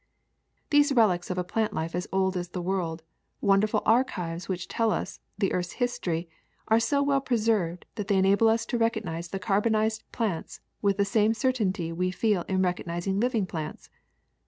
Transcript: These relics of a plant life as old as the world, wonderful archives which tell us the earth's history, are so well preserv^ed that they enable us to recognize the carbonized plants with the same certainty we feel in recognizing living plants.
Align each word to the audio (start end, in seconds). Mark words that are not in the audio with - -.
These 0.71 0.93
relics 0.93 1.29
of 1.29 1.37
a 1.37 1.43
plant 1.43 1.73
life 1.75 1.93
as 1.93 2.07
old 2.11 2.35
as 2.35 2.49
the 2.49 2.61
world, 2.63 3.03
wonderful 3.39 3.83
archives 3.85 4.49
which 4.49 4.67
tell 4.67 4.89
us 4.89 5.19
the 5.37 5.53
earth's 5.53 5.73
history, 5.73 6.27
are 6.69 6.79
so 6.79 7.03
well 7.03 7.21
preserv^ed 7.21 7.83
that 7.93 8.07
they 8.07 8.17
enable 8.17 8.47
us 8.49 8.65
to 8.65 8.79
recognize 8.79 9.27
the 9.27 9.37
carbonized 9.37 10.01
plants 10.11 10.59
with 10.81 10.97
the 10.97 11.05
same 11.05 11.35
certainty 11.35 11.91
we 11.91 12.09
feel 12.09 12.41
in 12.47 12.63
recognizing 12.63 13.19
living 13.19 13.45
plants. 13.45 13.91